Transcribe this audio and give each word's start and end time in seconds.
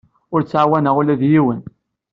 Ur 0.33 0.41
ttɛawaneɣ 0.43 0.95
ula 1.01 1.15
d 1.21 1.23
yiwen. 1.31 1.61